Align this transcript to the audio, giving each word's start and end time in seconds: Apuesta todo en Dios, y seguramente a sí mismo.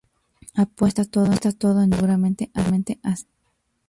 Apuesta 0.55 1.05
todo 1.05 1.25
en 1.25 1.35
Dios, 1.39 1.55
y 1.55 1.95
seguramente 1.95 2.49
a 2.55 2.65
sí 2.65 2.71
mismo. 2.71 3.25